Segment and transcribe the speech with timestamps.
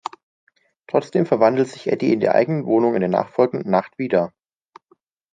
[0.87, 4.33] Trotzdem verwandelt sich Eddie in der eigenen Wohnung in der nachfolgenden Nacht wieder.